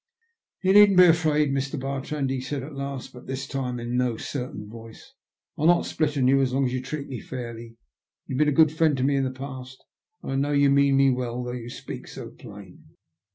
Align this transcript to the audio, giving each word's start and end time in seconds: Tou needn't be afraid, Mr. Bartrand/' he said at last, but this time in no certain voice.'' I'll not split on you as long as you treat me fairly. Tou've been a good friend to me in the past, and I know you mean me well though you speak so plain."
Tou 0.63 0.73
needn't 0.73 0.97
be 0.97 1.05
afraid, 1.05 1.51
Mr. 1.51 1.79
Bartrand/' 1.79 2.31
he 2.31 2.41
said 2.41 2.63
at 2.63 2.73
last, 2.73 3.13
but 3.13 3.27
this 3.27 3.45
time 3.45 3.79
in 3.79 3.95
no 3.97 4.17
certain 4.17 4.67
voice.'' 4.67 5.13
I'll 5.59 5.67
not 5.67 5.85
split 5.85 6.17
on 6.17 6.27
you 6.27 6.41
as 6.41 6.53
long 6.53 6.65
as 6.65 6.73
you 6.73 6.81
treat 6.81 7.07
me 7.07 7.19
fairly. 7.19 7.77
Tou've 8.27 8.39
been 8.39 8.49
a 8.49 8.51
good 8.51 8.71
friend 8.71 8.97
to 8.97 9.03
me 9.03 9.15
in 9.15 9.25
the 9.25 9.29
past, 9.29 9.83
and 10.23 10.31
I 10.31 10.35
know 10.37 10.53
you 10.55 10.71
mean 10.71 10.97
me 10.97 11.11
well 11.11 11.43
though 11.43 11.51
you 11.51 11.69
speak 11.69 12.07
so 12.07 12.31
plain." 12.31 12.85